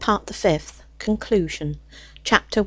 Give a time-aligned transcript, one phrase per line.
[0.03, 1.79] PART THE FIFTH: CONCLUSION
[2.23, 2.59] CHAPTER I.